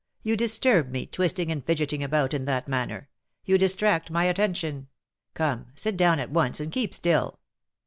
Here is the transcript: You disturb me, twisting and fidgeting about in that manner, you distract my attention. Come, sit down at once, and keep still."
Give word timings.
You 0.23 0.35
disturb 0.35 0.89
me, 0.89 1.05
twisting 1.05 1.51
and 1.51 1.63
fidgeting 1.63 2.03
about 2.03 2.33
in 2.33 2.45
that 2.45 2.67
manner, 2.67 3.07
you 3.45 3.59
distract 3.59 4.09
my 4.09 4.23
attention. 4.23 4.87
Come, 5.35 5.67
sit 5.75 5.95
down 5.95 6.17
at 6.19 6.31
once, 6.31 6.59
and 6.59 6.71
keep 6.71 6.95
still." 6.95 7.39